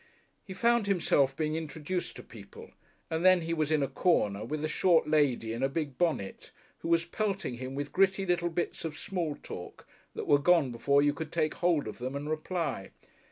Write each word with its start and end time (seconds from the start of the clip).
He 0.43 0.55
found 0.55 0.87
himself 0.87 1.35
being 1.37 1.55
introduced 1.55 2.15
to 2.15 2.23
people, 2.23 2.71
and 3.11 3.23
then 3.23 3.41
he 3.41 3.53
was 3.53 3.71
in 3.71 3.83
a 3.83 3.87
corner 3.87 4.43
with 4.43 4.61
the 4.63 4.67
short 4.67 5.07
lady 5.07 5.53
in 5.53 5.61
a 5.61 5.69
big 5.69 5.99
bonnet, 5.99 6.49
who 6.79 6.87
was 6.87 7.05
pelting 7.05 7.57
him 7.59 7.75
with 7.75 7.91
gritty 7.93 8.25
little 8.25 8.49
bits 8.49 8.83
of 8.83 8.97
small 8.97 9.35
talk 9.35 9.87
that 10.15 10.25
were 10.25 10.39
gone 10.39 10.71
before 10.71 11.03
you 11.03 11.13
could 11.13 11.31
take 11.31 11.53
hold 11.53 11.87
of 11.87 11.99
them 11.99 12.15
and 12.15 12.31
reply. 12.31 12.89